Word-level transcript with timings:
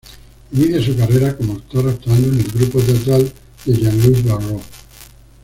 Inicia 0.53 0.81
su 0.83 0.97
carrera 0.97 1.37
como 1.37 1.53
actor 1.53 1.87
actuando 1.87 2.29
en 2.29 2.39
el 2.39 2.51
grupo 2.51 2.81
teatral 2.81 3.31
de 3.67 3.73
Jean 3.75 4.01
Louis 4.01 4.25
Barrault. 4.25 4.63